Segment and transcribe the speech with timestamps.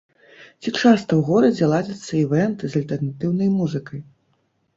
[0.61, 4.01] Ці часта ў горадзе ладзяцца івэнты з альтэрнатыўнай музыкай?